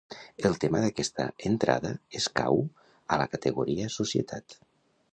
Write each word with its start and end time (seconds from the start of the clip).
El 0.49 0.55
tema 0.63 0.79
d'aquesta 0.85 1.25
entrada 1.51 1.93
escau 2.21 2.65
a 3.17 3.23
la 3.23 3.31
categoria 3.37 3.95
Societat. 4.01 4.63